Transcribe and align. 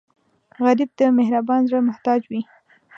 غریب 0.63 0.91
د 0.99 1.01
مهربان 1.19 1.61
زړه 1.69 1.79
محتاج 1.89 2.21
وي 2.31 2.41